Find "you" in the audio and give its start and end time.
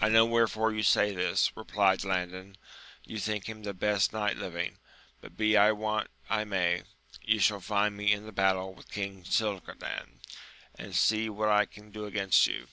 0.72-0.82, 3.04-3.20, 7.22-7.38, 12.48-12.66